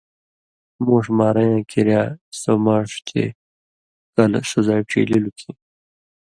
[0.85, 2.03] مُوݜ مارَیں یاں کریا
[2.39, 3.23] سو ماݜ چے
[4.13, 5.53] کلہۡ سو زائ ڇیلِلوۡ کھیں